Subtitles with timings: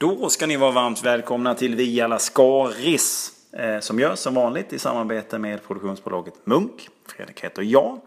[0.00, 4.78] Då ska ni vara varmt välkomna till Via Lascaris eh, som görs som vanligt i
[4.78, 6.88] samarbete med produktionsbolaget Munk.
[7.06, 8.00] Fredrik heter jag.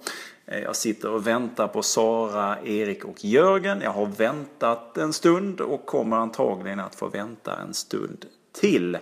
[0.45, 3.81] Eh, jag sitter och väntar på Sara, Erik och Jörgen.
[3.81, 8.97] Jag har väntat en stund och kommer antagligen att få vänta en stund till.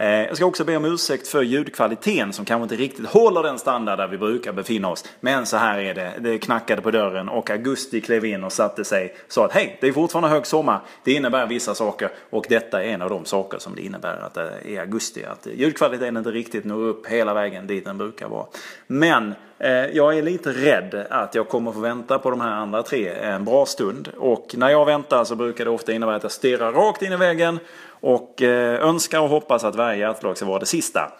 [0.00, 3.58] Eh, jag ska också be om ursäkt för ljudkvaliteten som kanske inte riktigt håller den
[3.58, 5.04] standard där vi brukar befinna oss.
[5.20, 6.12] Men så här är det.
[6.18, 9.14] Det knackade på dörren och augusti klev in och satte sig.
[9.26, 10.80] och Sa att hej, det är fortfarande hög sommar.
[11.04, 14.36] Det innebär vissa saker och detta är en av de saker som det innebär att
[14.36, 15.24] eh, det är augusti.
[15.24, 18.46] Att ljudkvaliteten inte riktigt når upp hela vägen dit den brukar vara.
[18.86, 22.82] Men eh, jag är lite rädd att jag kommer få vänta på de här andra
[22.82, 24.08] tre en bra stund.
[24.16, 27.16] Och när jag väntar så brukar det ofta innebära att jag stirrar rakt in i
[27.16, 27.58] väggen
[28.00, 31.12] och eh, önskar och hoppas att varje hjärtlag ska vara det sista.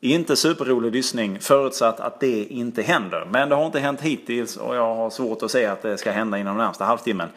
[0.00, 3.26] Inte superrolig lyssning förutsatt att det inte händer.
[3.30, 6.10] Men det har inte hänt hittills och jag har svårt att se att det ska
[6.10, 7.28] hända inom den närmsta halvtimmen.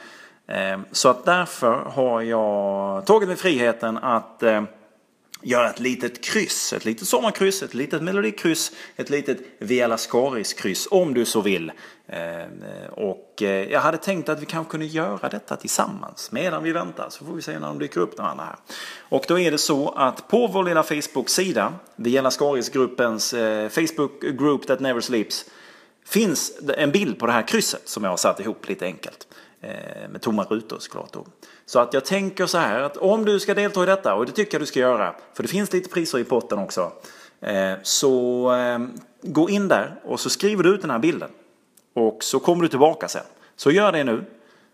[0.48, 4.62] Eh, så att därför har jag tagit mig friheten att eh,
[5.42, 11.26] göra ett litet kryss, ett litet sommarkryss, ett litet melodikryss, ett litet Vialascaris-kryss, om du
[11.26, 11.72] så vill.
[12.08, 16.72] Eh, och eh, jag hade tänkt att vi kanske kunde göra detta tillsammans medan vi
[16.72, 18.56] väntar så får vi se när de dyker upp de andra här.
[19.10, 24.80] Och då är det så att på vår lilla Facebook-sida, Vialascaris-gruppens eh, Facebook Group That
[24.80, 25.46] Never Sleeps,
[26.06, 29.28] finns en bild på det här krysset som jag har satt ihop lite enkelt.
[29.68, 31.26] Eh, med tomma rutor såklart då.
[31.66, 34.32] Så att jag tänker så här att om du ska delta i detta, och det
[34.32, 36.92] tycker jag du ska göra, för det finns lite priser i potten också.
[37.42, 41.30] Eh, så ehm, gå in där och så skriver du ut den här bilden.
[41.94, 43.24] Och så kommer du tillbaka sen.
[43.56, 44.26] Så gör det nu.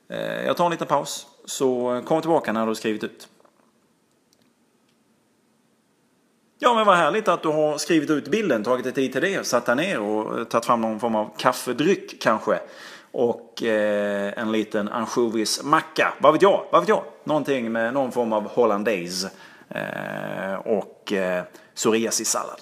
[0.09, 1.27] Eh, jag tar en liten paus.
[1.45, 3.27] Så kom tillbaka när du har skrivit ut.
[6.59, 9.47] Ja men vad härligt att du har skrivit ut bilden, tagit dig tid till det,
[9.47, 12.59] satt dig ner och tagit fram någon form av kaffedryck kanske.
[13.13, 16.13] Och eh, en liten ansjovismacka.
[16.19, 16.65] Vad vet jag?
[16.71, 17.03] Vad vet jag?
[17.23, 19.29] Någonting med någon form av hollandaise.
[19.69, 21.43] Eh, och eh,
[21.75, 22.61] psoriasissallad.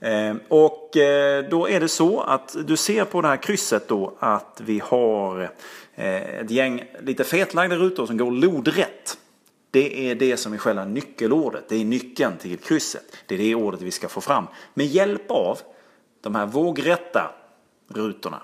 [0.00, 4.14] Eh, och eh, då är det så att du ser på det här krysset då
[4.18, 5.50] att vi har
[5.94, 9.18] eh, ett gäng lite fetlagda rutor som går lodrätt.
[9.70, 11.64] Det är det som är själva nyckelordet.
[11.68, 13.04] Det är nyckeln till krysset.
[13.26, 14.46] Det är det ordet vi ska få fram.
[14.74, 15.58] Med hjälp av
[16.20, 17.30] de här vågrätta
[17.88, 18.42] rutorna.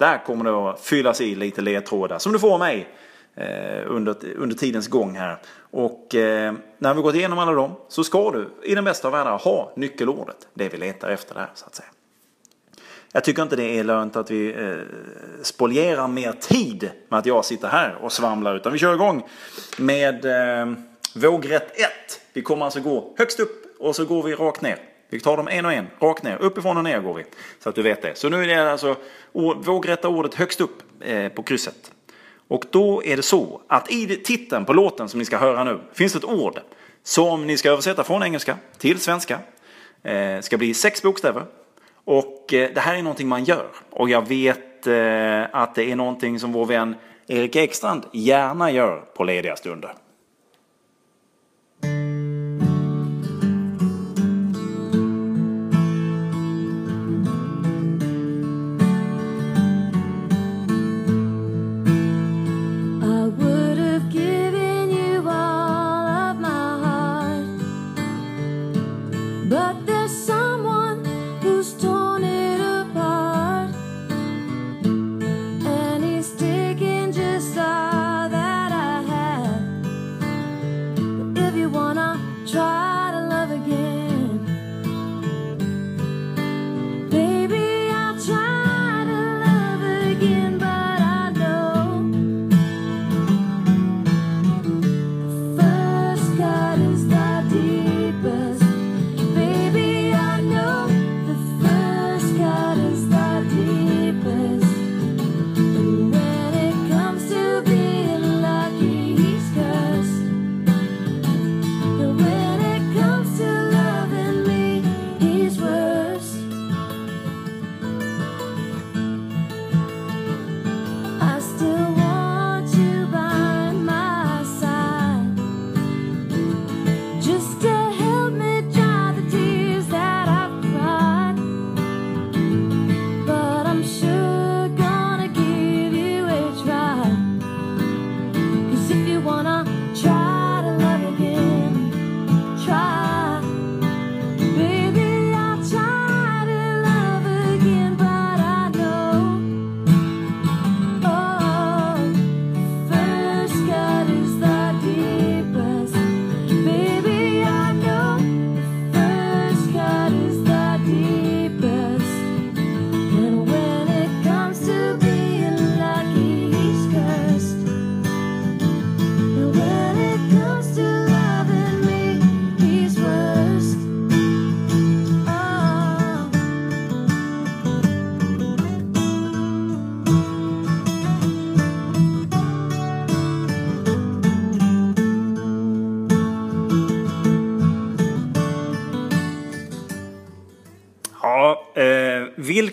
[0.00, 2.88] Där kommer det att fyllas i lite ledtrådar som du får av mig
[3.34, 5.38] eh, under, under tidens gång här.
[5.70, 9.12] Och eh, när vi gått igenom alla dem så ska du i den bästa av
[9.12, 10.48] världar ha nyckelordet.
[10.54, 11.88] Det vi letar efter där så att säga.
[13.12, 14.76] Jag tycker inte det är lönt att vi eh,
[15.42, 19.28] spolierar mer tid med att jag sitter här och svamlar utan vi kör igång
[19.78, 20.74] med eh,
[21.14, 21.88] vågrätt 1.
[22.32, 24.89] Vi kommer alltså gå högst upp och så går vi rakt ner.
[25.10, 27.24] Vi tar dem en och en, rakt ner, uppifrån och ner går vi.
[27.58, 28.18] Så att du vet det.
[28.18, 28.96] Så nu är det alltså
[29.64, 31.92] vågrätta ordet högst upp eh, på krysset.
[32.48, 35.80] Och då är det så att i titeln på låten som ni ska höra nu
[35.92, 36.60] finns ett ord
[37.02, 39.38] som ni ska översätta från engelska till svenska.
[40.02, 41.44] Eh, ska bli sex bokstäver.
[42.04, 43.66] Och eh, det här är någonting man gör.
[43.90, 46.94] Och jag vet eh, att det är någonting som vår vän
[47.26, 49.94] Erik Ekstrand gärna gör på lediga stunder.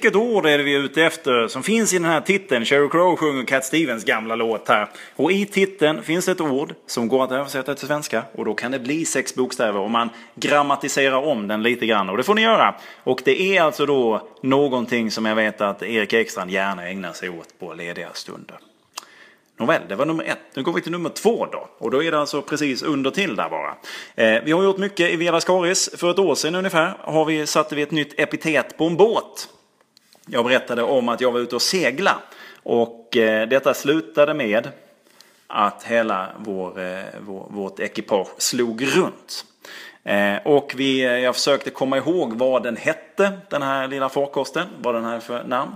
[0.08, 2.66] Vilket ord är det vi är ute efter som finns i den här titeln?
[2.66, 4.88] Sheryl Crow sjunger Cat Stevens gamla låt här.
[5.16, 8.24] Och i titeln finns det ett ord som går att översätta till svenska.
[8.36, 12.10] Och då kan det bli sex bokstäver om man grammatiserar om den lite grann.
[12.10, 12.76] Och det får ni göra.
[13.04, 17.30] Och det är alltså då någonting som jag vet att Erik Ekstrand gärna ägnar sig
[17.30, 18.58] åt på lediga stunder.
[19.60, 20.40] Nåväl, det var nummer ett.
[20.54, 21.70] Nu går vi till nummer två då.
[21.78, 23.76] Och då är det alltså precis under till där bara.
[24.16, 25.90] Eh, vi har gjort mycket i Vela Skaris.
[25.98, 29.50] För ett år sedan ungefär har vi, satte vi ett nytt epitet på en båt.
[30.30, 32.16] Jag berättade om att jag var ute och segla.
[32.64, 34.70] Och eh, detta slutade med
[35.48, 39.46] att hela vår, eh, vår, vårt ekipage slog runt.
[40.04, 44.68] Eh, och vi, jag försökte komma ihåg vad den hette, den här lilla farkosten.
[44.82, 45.72] Vad den här för namn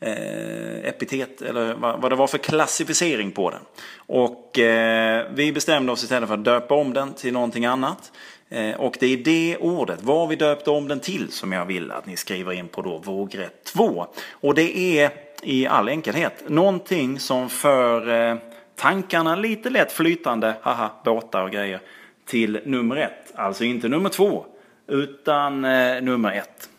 [0.00, 3.60] eh, epitet eller vad, vad, det var för klassificering på den.
[3.96, 8.12] Och eh, vi bestämde oss istället för att döpa om den till någonting annat.
[8.50, 11.90] Eh, och det är det ordet, vad vi döpte om den till, som jag vill
[11.90, 14.06] att ni skriver in på då vågrätt 2.
[14.30, 15.10] Och det är
[15.42, 18.36] i all enkelhet någonting som för eh,
[18.76, 21.80] tankarna lite lätt flytande, haha, båtar och grejer,
[22.26, 23.32] till nummer ett.
[23.34, 24.46] Alltså inte nummer två,
[24.86, 26.69] utan eh, nummer ett.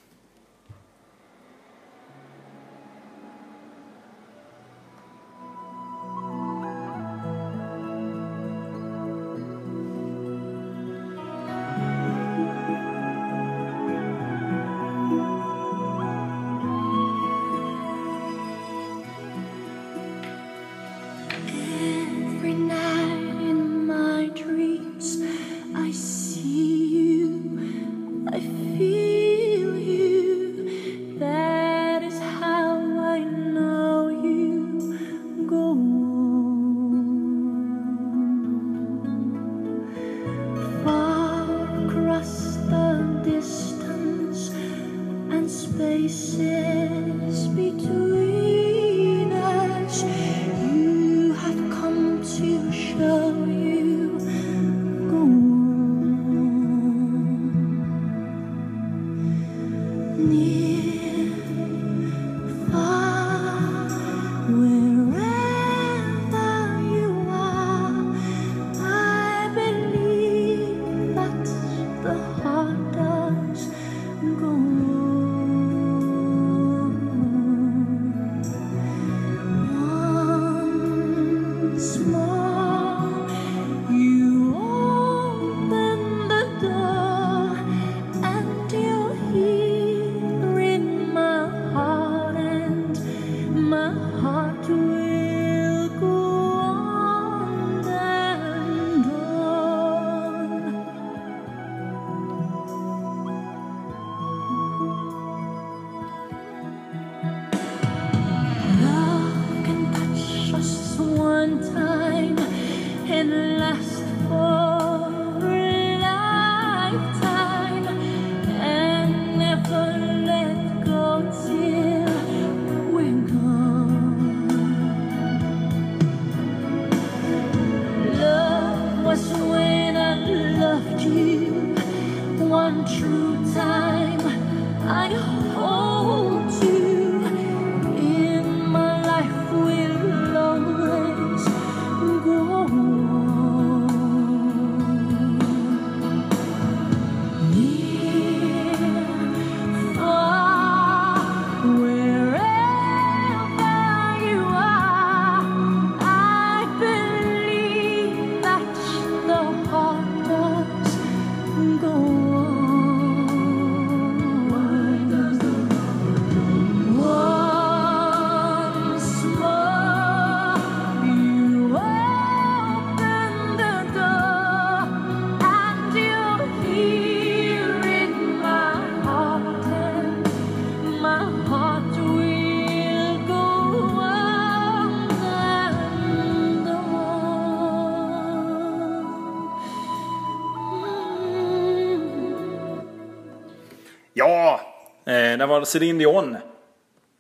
[195.42, 196.38] Det var Céline Dion.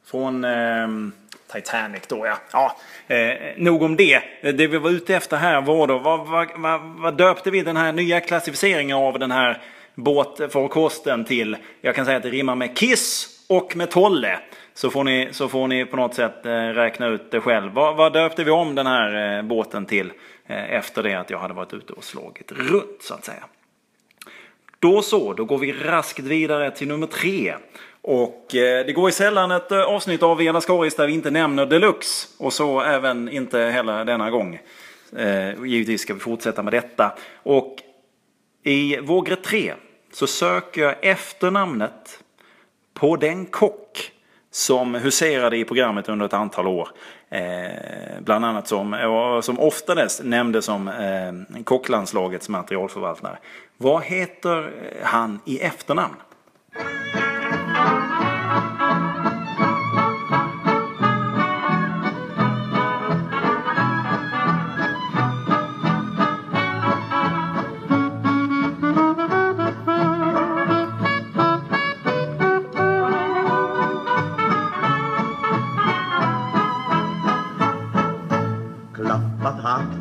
[0.05, 0.87] Från eh,
[1.53, 2.37] Titanic då ja.
[2.51, 2.77] ja
[3.15, 4.21] eh, nog om det.
[4.41, 7.77] Det vi var ute efter här var då, vad, vad, vad, vad döpte vi den
[7.77, 9.61] här nya klassificeringen av den här
[9.95, 11.57] båtfarkosten till?
[11.81, 14.39] Jag kan säga att det rimmar med Kiss och med Tolle.
[14.73, 17.73] Så får ni, så får ni på något sätt eh, räkna ut det själv.
[17.73, 20.11] Vad, vad döpte vi om den här eh, båten till
[20.47, 23.43] eh, efter det att jag hade varit ute och slagit runt så att säga?
[24.81, 27.55] Då så, då går vi raskt vidare till nummer tre.
[28.03, 31.31] Och eh, det går ju sällan ett eh, avsnitt av Via Skaris där vi inte
[31.31, 32.27] nämner Deluxe.
[32.39, 34.59] Och så även inte heller denna gång.
[35.17, 37.11] Eh, givetvis ska vi fortsätta med detta.
[37.43, 37.75] Och
[38.63, 39.73] i vågre 3
[40.13, 42.23] så söker jag efternamnet
[42.93, 44.11] på den kock
[44.51, 46.89] som huserade i programmet under ett antal år.
[47.29, 53.37] Eh, bland annat som, eh, som oftast nämndes som eh, kocklandslagets materialförvaltare.
[53.77, 56.15] Vad heter eh, han i efternamn?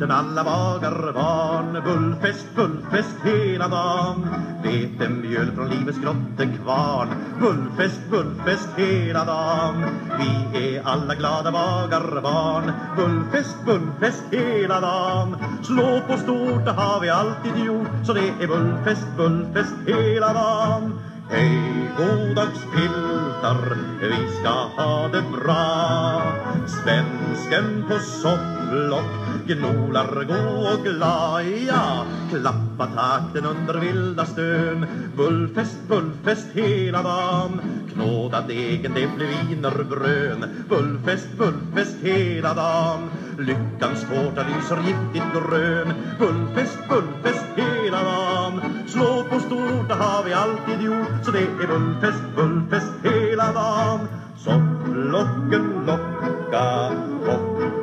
[0.01, 4.27] Takten alla vagar barn Bullfest, bullfest hela dagen.
[4.63, 7.07] Vetemjöl från livets grottekvarn
[7.39, 9.85] Bullfest, bullfest hela dagen.
[10.17, 15.35] Vi är alla glada vagar barn Bullfest, bullfest hela dagen.
[15.63, 20.99] Slå på stort, det har vi alltid gjort Så det är bullfest, bullfest hela dagen.
[21.29, 26.21] Hej godagspiltar, vi ska ha det bra.
[26.67, 32.05] Svensken på sofflock gnolar gå och glaja.
[32.29, 34.85] Klappa takten under vilda stön.
[35.17, 37.61] Bullfest, bullfest hela dagen.
[37.93, 43.09] Knåda degen, det blir wienerbrön Bullfest, bullfest hela dagen.
[43.37, 45.93] Lyckans tårta lyser giftigt grön.
[46.19, 48.61] Bullfest, bullfest hela dagen.
[48.87, 51.25] Slå på stort, det har vi alltid gjort.
[51.25, 54.07] Så det är bullfest, bullfest hela dagen.
[54.37, 56.91] Sofflocken locka,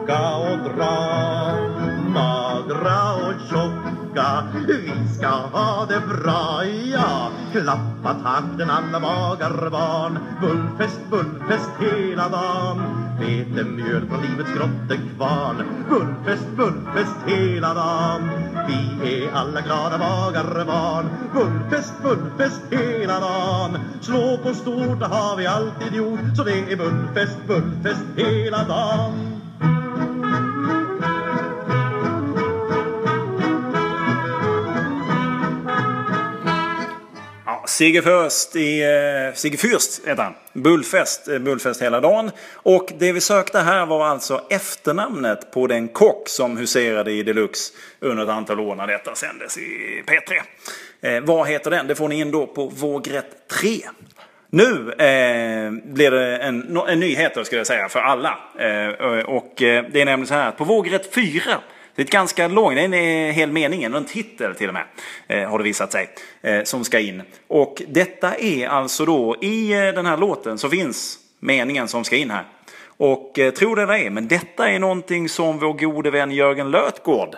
[0.08, 1.56] tjocka och bra
[2.08, 7.30] Magra och tjocka, vi ska ha det bra, ja.
[7.52, 12.82] Klappa takten alla magarbarn Bullfest, bullfest hela dagen.
[13.20, 18.30] Vetemjöl från livets grottekvarn Bullfest, bullfest hela dagen.
[18.68, 23.78] Vi är alla glada magarbarn Bullfest, bullfest hela dagen.
[24.00, 26.36] Slå på stort, det har vi alltid gjort.
[26.36, 29.27] Så det är bullfest, bullfest hela dagen.
[37.78, 40.34] Sigge Fürst i eh, Sigge Fürst heter han.
[40.52, 42.30] Bullfest, eh, Bullfest hela dagen.
[42.52, 47.72] Och det vi sökte här var alltså efternamnet på den kock som huserade i Deluxe
[48.00, 51.16] under ett antal år när detta sändes i P3.
[51.16, 51.86] Eh, vad heter den?
[51.86, 53.80] Det får ni in då på vågrätt 3.
[54.50, 58.38] Nu eh, blir det en, en nyhet då, skulle jag säga för alla.
[58.58, 61.40] Eh, och eh, det är nämligen så här att på vågrätt 4
[61.98, 62.94] det är ett ganska långt, det är en
[63.28, 64.84] eh, hel mening, en titel till och med,
[65.26, 66.08] eh, har det visat sig,
[66.42, 67.22] eh, som ska in.
[67.48, 72.16] Och detta är alltså då, i eh, den här låten så finns meningen som ska
[72.16, 72.44] in här.
[72.86, 76.70] Och eh, tro det eller ej, men detta är någonting som vår gode vän Jörgen
[76.70, 77.36] Lötgård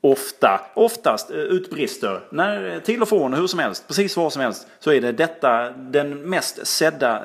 [0.00, 2.20] ofta, oftast utbrister.
[2.30, 5.70] När, till och från, hur som helst, precis vad som helst, så är det detta
[5.70, 7.22] den mest sedda,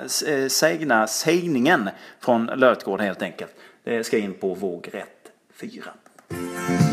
[0.48, 3.52] sägna sägningen från Lötgård helt enkelt.
[3.84, 5.84] Det ska in på våg rätt 4.
[6.34, 6.93] Thank you.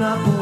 [0.00, 0.39] not believe.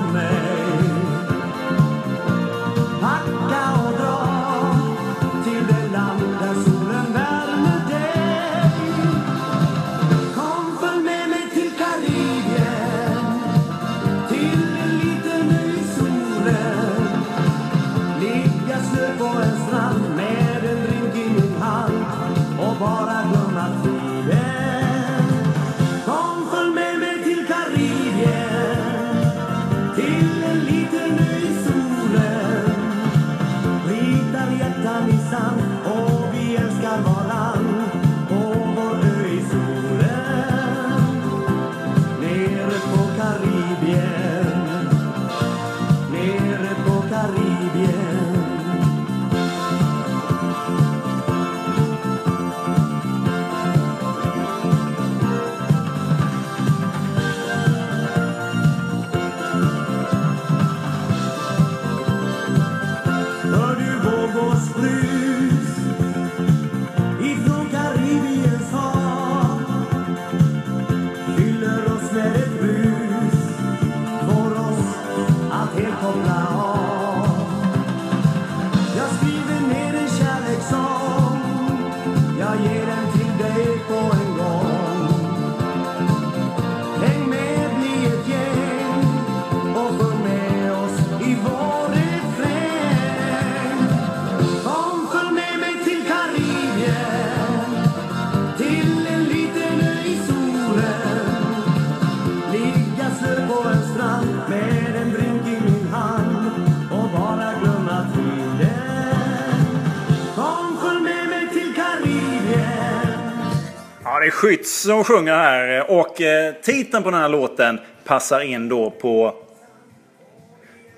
[114.28, 118.90] Är Skytts som sjunger här och eh, titeln på den här låten passar in då
[118.90, 119.34] på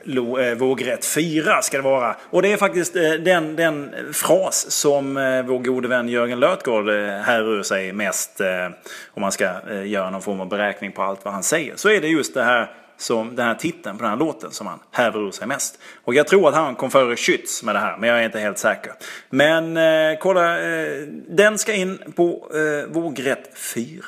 [0.04, 2.16] lo, eh, vågrätt 4 ska det vara.
[2.30, 6.88] Och det är faktiskt eh, den, den fras som eh, vår gode vän Jörgen Lötgård
[6.88, 8.66] eh, härrör sig mest eh,
[9.10, 11.76] om man ska eh, göra någon form av beräkning på allt vad han säger.
[11.76, 14.67] Så är det just det här som den här titeln på den här låten som
[14.67, 15.78] han häver ur sig mest.
[16.04, 18.39] Och jag tror att han kom före Schütz med det här, men jag är inte
[18.39, 18.93] helt säker.
[19.30, 24.04] Men eh, kolla, eh, den ska in på eh, vågrätt 4.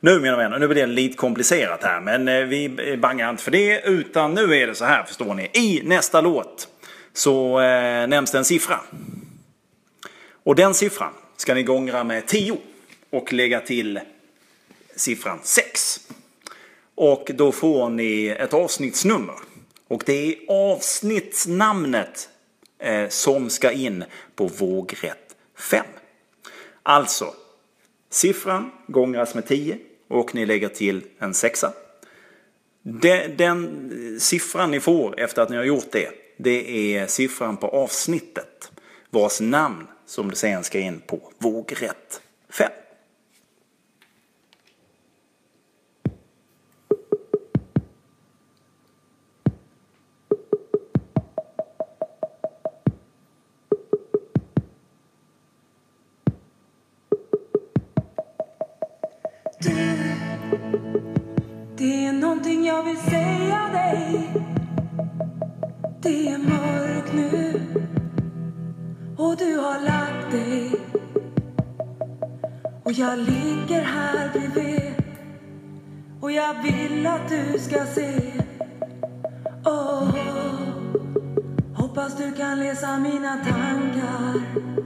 [0.00, 3.50] Nu mina vänner, nu blir det lite komplicerat här, men eh, vi bangar inte för
[3.50, 3.80] det.
[3.80, 5.50] Utan nu är det så här, förstår ni.
[5.52, 6.68] I nästa låt
[7.12, 8.80] så eh, nämns det en siffra.
[10.44, 12.56] Och den siffran ska ni gångra med 10
[13.10, 14.00] och lägga till
[14.96, 16.00] siffran 6.
[17.02, 19.34] Och då får ni ett avsnittsnummer.
[19.88, 22.28] Och det är avsnittsnamnet
[22.78, 25.36] eh, som ska in på vågrätt
[25.70, 25.84] 5.
[26.82, 27.34] Alltså,
[28.10, 31.72] siffran gångras med 10 och ni lägger till en sexa.
[32.82, 37.68] Den, den siffran ni får efter att ni har gjort det, det är siffran på
[37.68, 38.72] avsnittet
[39.10, 42.70] vars namn som det sen ska in på vågrätt 5.
[59.62, 60.14] Du,
[61.76, 64.30] det är någonting jag vill säga dig.
[66.02, 67.60] Det är mörkt nu
[69.16, 70.70] och du har lagt dig.
[72.84, 74.94] Och jag ligger här bredvid
[76.20, 78.32] och jag vill att du ska se.
[79.64, 80.14] Oh,
[81.74, 84.79] hoppas du kan läsa mina tankar.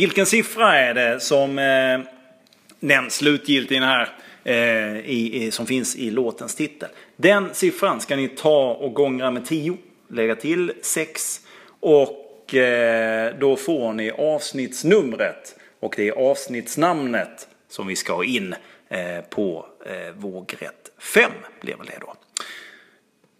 [0.00, 2.00] Vilken siffra är det som eh,
[2.80, 4.08] nämns slutgiltigt här,
[4.44, 6.88] eh, i, i, som finns i låtens titel?
[7.16, 9.76] Den siffran ska ni ta och gångra med 10,
[10.08, 11.40] lägga till 6
[11.80, 18.54] och eh, då får ni avsnittsnumret och det är avsnittsnamnet som vi ska ha in
[18.88, 22.14] eh, på eh, vågrätt 5 blir väl det då.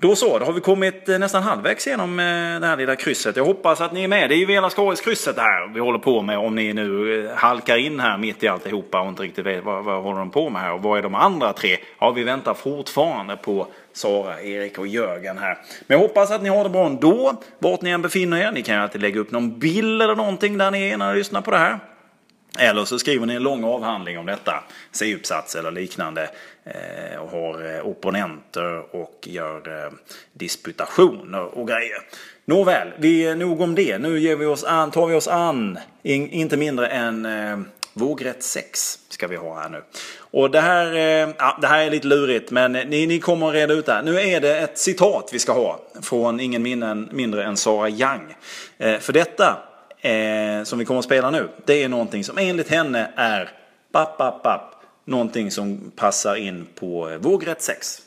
[0.00, 2.24] Då så, då har vi kommit eh, nästan halvvägs genom eh,
[2.60, 3.36] det här lilla krysset.
[3.36, 4.28] Jag hoppas att ni är med.
[4.28, 4.70] Det är ju Vela
[5.04, 6.38] krysset här vi håller på med.
[6.38, 9.84] Om ni nu eh, halkar in här mitt i alltihopa och inte riktigt vet vad,
[9.84, 11.76] vad håller de på med här och vad är de andra tre?
[11.98, 15.58] Ja, vi väntar fortfarande på Sara, Erik och Jörgen här.
[15.86, 18.52] Men jag hoppas att ni har det bra ändå, vart ni än befinner er.
[18.52, 21.18] Ni kan ju alltid lägga upp någon bild eller någonting där ni är när ni
[21.18, 21.78] lyssnar på det här.
[22.58, 26.30] Eller så skriver ni en lång avhandling om detta, C-uppsats eller liknande
[26.64, 29.92] Eh, och har eh, opponenter och gör eh,
[30.32, 31.98] disputationer och grejer.
[32.44, 33.98] Nåväl, vi, är nog om det.
[33.98, 37.58] Nu ger vi oss an, tar vi oss an in, inte mindre än eh,
[37.92, 39.82] vågrätt 6 ska vi ha här nu.
[40.18, 43.54] Och det här, eh, ja, det här är lite lurigt men ni, ni kommer att
[43.54, 44.02] reda ut det här.
[44.02, 48.34] Nu är det ett citat vi ska ha från ingen minnen, mindre än Sara Young.
[48.78, 49.58] Eh, för detta
[50.00, 53.50] eh, som vi kommer att spela nu, det är någonting som enligt henne är
[53.92, 54.79] papp, papp, papp,
[55.10, 58.02] någonting som passar in på vågrätt 6.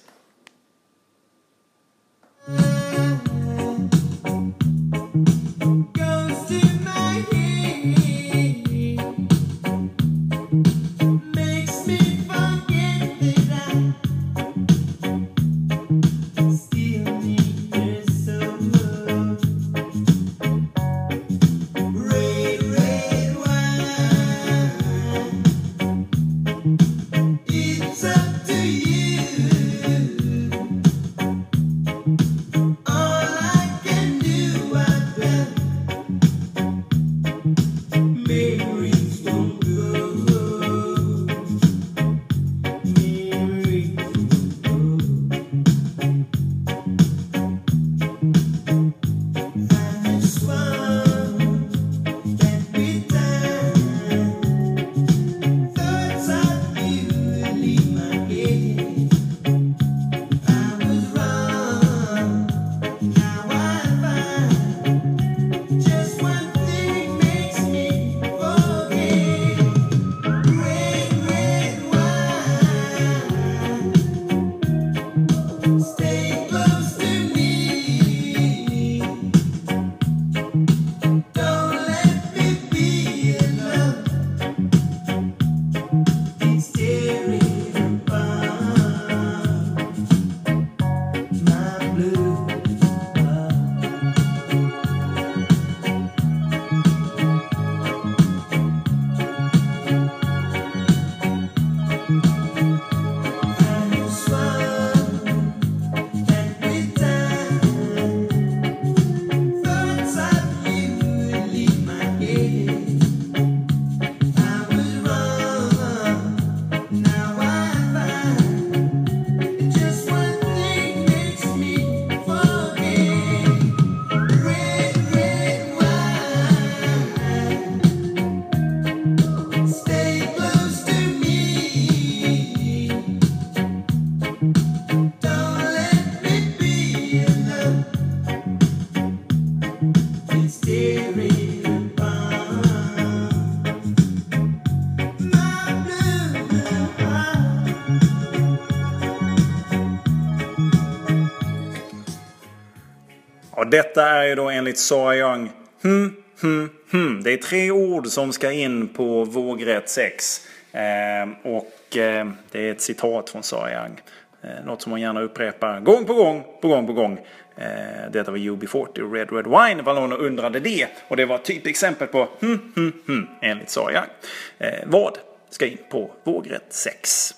[153.73, 155.51] Detta är ju då enligt Sara Young
[155.83, 157.23] hm, hm, hm.
[157.23, 160.47] Det är tre ord som ska in på vågrätt 6.
[160.71, 164.01] Eh, och eh, det är ett citat från Sara Young.
[164.41, 167.19] Eh, något som hon gärna upprepar gång på gång, på gång på gång.
[167.55, 170.87] Eh, detta var UB40 Red Red Wine var någon och undrade det.
[171.07, 174.09] Och det var typexempel på hm, hm, hm enligt Sara Young.
[174.57, 175.17] Eh, vad
[175.49, 177.33] ska in på vågrätt 6?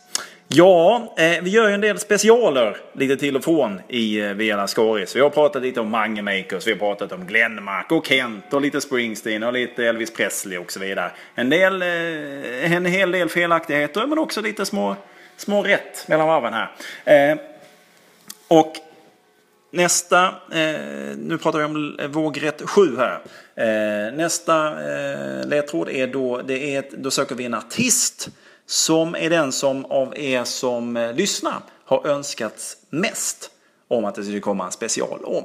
[0.48, 4.68] Ja, eh, vi gör ju en del specialer lite till och från i eh, Via
[5.16, 8.62] Vi har pratat lite om Mange Makers, vi har pratat om Glenmark och Kent och
[8.62, 11.12] lite Springsteen och lite Elvis Presley och så vidare.
[11.36, 14.96] En, del, eh, en hel del felaktigheter men också lite små,
[15.38, 16.72] små rätt mellan varven här.
[17.06, 17.38] Eh,
[18.48, 18.74] och
[19.72, 23.22] Nästa, eh, nu pratar vi om vågrätt 7 här.
[23.56, 28.30] Eh, nästa eh, ledtråd är då, det är, då söker vi en artist
[28.66, 33.52] som är den som av er som eh, lyssnar har önskats mest
[33.88, 35.44] om att det skulle komma en special om.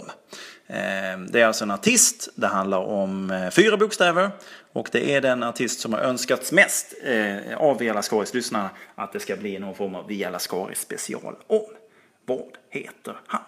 [0.66, 4.30] Ehm, det är alltså en artist, det handlar om eh, fyra bokstäver
[4.72, 9.12] och det är den artist som har önskats mest eh, av Via Lascaris lyssnarna att
[9.12, 11.66] det ska bli någon form av Via Lascaris special om.
[12.26, 13.42] Vad heter han?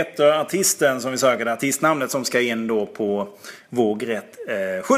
[0.00, 1.44] Heter artisten som vi söker?
[1.44, 3.28] Det artistnamnet som ska in då på
[3.68, 4.94] vågrätt eh, 7.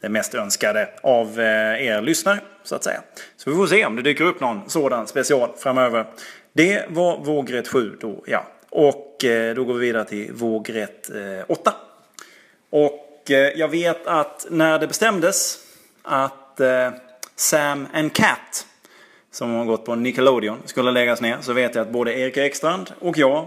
[0.00, 3.02] Det mest önskade av eh, er lyssnare, så att säga.
[3.36, 6.06] Så vi får se om det dyker upp någon sådan special framöver.
[6.52, 8.46] Det var vågrätt 7 då, ja.
[8.70, 11.74] Och eh, då går vi vidare till vågrätt eh, 8.
[12.70, 15.58] Och eh, jag vet att när det bestämdes
[16.02, 16.90] att eh,
[17.36, 18.66] Sam and Cat
[19.30, 22.92] som har gått på Nickelodeon skulle läggas ner så vet jag att både Erik Ekstrand
[23.00, 23.46] och jag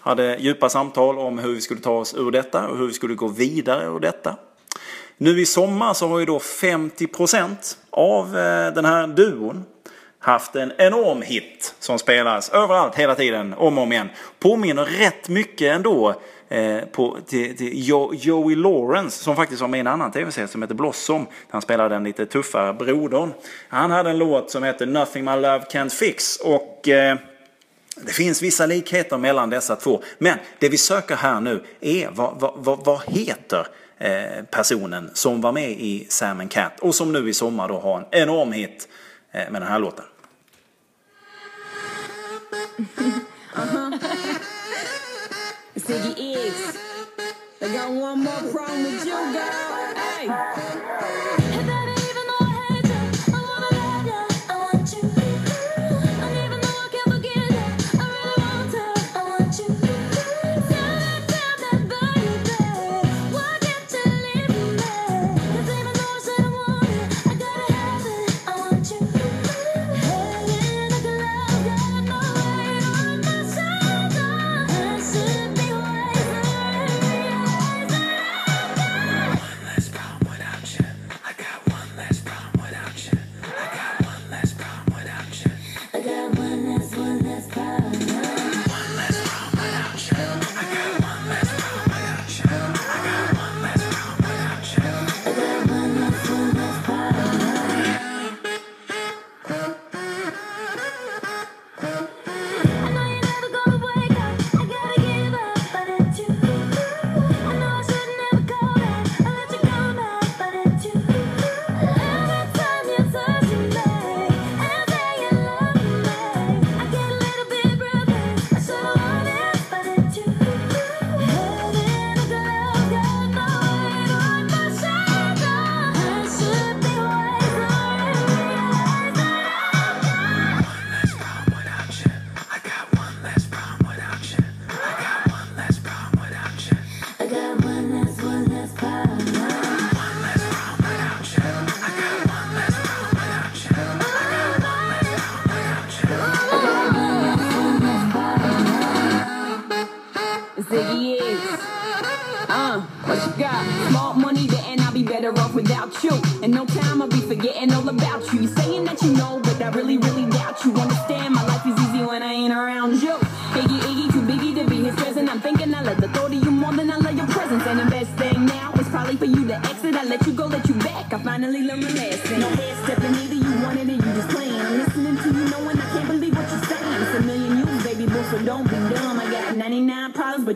[0.00, 3.14] hade djupa samtal om hur vi skulle ta oss ur detta och hur vi skulle
[3.14, 4.36] gå vidare ur detta.
[5.16, 9.64] Nu i sommar så har ju då 50% av eh, den här duon
[10.18, 14.08] haft en enorm hit som spelas överallt hela tiden om och om igen.
[14.38, 16.14] Påminner rätt mycket ändå
[16.48, 20.48] eh, på, till, till jo, Joey Lawrence som faktiskt var med i en annan tv-serie
[20.48, 21.24] som heter Blossom.
[21.24, 23.32] Där han spelade den lite tuffare brodern.
[23.68, 27.18] Han hade en låt som heter Nothing My Love Can't Fix och eh,
[28.06, 30.02] det finns vissa likheter mellan dessa två.
[30.18, 33.66] Men det vi söker här nu är vad, vad, vad, vad heter
[33.98, 37.80] eh, personen som var med i Sam and Cat och som nu i sommar då
[37.80, 38.88] har en enorm hit
[39.32, 40.04] eh, med den här låten.
[45.88, 46.78] Ziggy Iggs.
[47.60, 49.96] I got one more problem with you, girl.
[49.96, 51.27] Hey.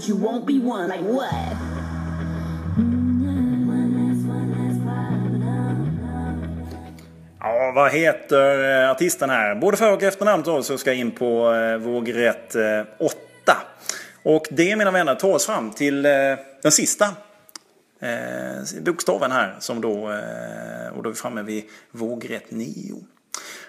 [0.03, 0.89] But you won't be one.
[0.89, 1.57] Like what?
[7.41, 9.55] Ja, vad heter eh, artisten här?
[9.55, 13.17] Både för och efternamn då så ska jag in på eh, vågrätt eh, 8.
[14.23, 16.13] Och det mina vänner tar oss fram till eh,
[16.63, 17.05] den sista
[18.01, 19.57] eh, bokstaven här.
[19.59, 22.95] Som då, eh, och då är vi framme vid vågrätt 9.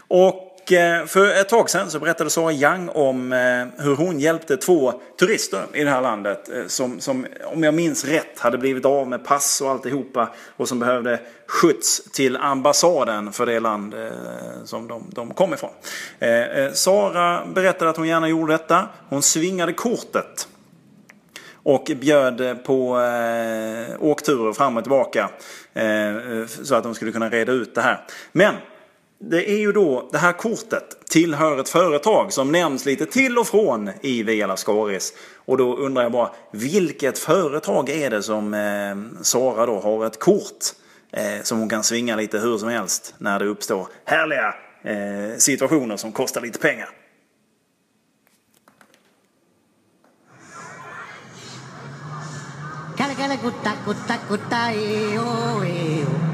[0.08, 4.58] Och Eh, för ett tag sedan så berättade Sara Young om eh, hur hon hjälpte
[4.58, 8.86] två turister i det här landet eh, som, som, om jag minns rätt, hade blivit
[8.86, 13.96] av med pass och alltihopa och som behövde skjuts till ambassaden för det land
[14.66, 15.72] som de, de kom ifrån.
[16.74, 18.88] Sara berättade att hon gärna gjorde detta.
[19.10, 20.48] Hon svingade kortet
[21.64, 25.30] och bjöd på eh, åkturer fram och tillbaka.
[25.74, 28.02] Eh, så att de skulle kunna reda ut det här.
[28.32, 28.56] Men
[29.30, 33.48] det är ju då, det här kortet tillhör ett företag som nämns lite till och
[33.48, 35.14] från i Via Lascaris.
[35.46, 40.20] Och då undrar jag bara, vilket företag är det som eh, Sara då har ett
[40.20, 40.64] kort
[41.12, 45.98] eh, som hon kan svinga lite hur som helst när det uppstår härliga eh, situationer
[45.98, 46.90] som kostar lite pengar.
[52.98, 56.33] Kala kala kutta kutta kutta eo e,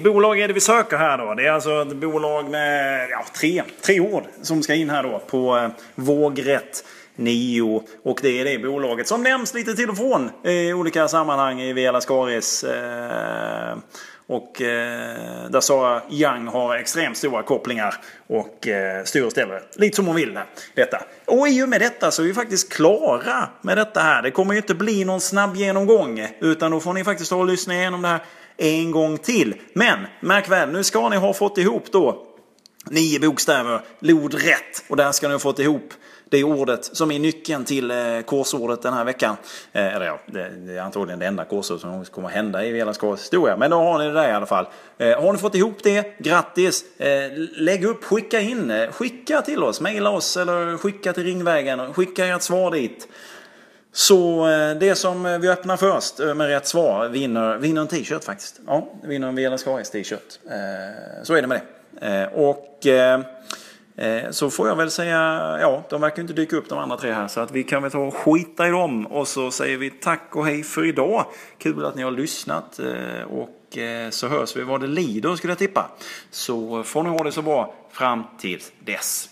[0.00, 1.34] vilket bolag är det vi söker här då?
[1.34, 5.18] Det är alltså ett bolag med ja, tre, tre ord som ska in här då
[5.18, 6.84] på eh, vågrätt
[7.16, 7.82] 9.
[8.02, 11.60] Och det är det bolaget som nämns lite till och från eh, i olika sammanhang
[11.60, 12.64] i Via Lascaris.
[12.64, 13.76] Eh,
[14.26, 17.94] och eh, där Sara Young har extremt stora kopplingar
[18.26, 20.38] och eh, styr och ställer lite som hon vill
[20.74, 21.02] detta.
[21.24, 24.22] Och i och med detta så är vi faktiskt klara med detta här.
[24.22, 27.46] Det kommer ju inte bli någon snabb genomgång utan då får ni faktiskt ta och
[27.46, 28.20] lyssna igenom det här
[28.60, 29.54] en gång till.
[29.72, 32.26] Men märk väl, nu ska ni ha fått ihop då
[32.84, 34.84] nio bokstäver, lodrätt.
[34.88, 35.92] Och där ska ni ha fått ihop
[36.30, 37.96] det ordet som är nyckeln till eh,
[38.82, 39.36] den här veckan.
[39.72, 42.76] Eh, eller ja, det, det är antagligen det enda korsordet som kommer att hända i
[42.76, 43.56] hela Skånes historia.
[43.56, 44.66] Men då har ni det där i alla fall.
[44.98, 46.98] Eh, har ni fått ihop det, grattis!
[46.98, 51.94] Eh, lägg upp, skicka in, eh, skicka till oss, mejla oss eller skicka till Ringvägen.
[51.94, 53.08] Skicka ert svar dit.
[53.92, 57.88] Så eh, det som eh, vi öppnar först eh, med rätt svar vinner, vinner en
[57.88, 58.60] t-shirt faktiskt.
[58.66, 60.38] Ja, vinner en Vela Skaris t-shirt.
[61.22, 62.26] Så är det med det.
[62.26, 62.86] Och
[64.30, 65.18] så får jag väl säga,
[65.60, 67.28] ja, de verkar inte dyka upp de andra tre här.
[67.28, 69.06] Så att vi kan väl ta och skita i dem.
[69.06, 71.26] Och så säger vi tack och hej för idag.
[71.58, 72.80] Kul att ni har lyssnat.
[73.30, 73.78] Och
[74.10, 75.90] så hörs vi vad det lider skulle jag tippa.
[76.30, 79.29] Så får ni ha det så bra fram till dess.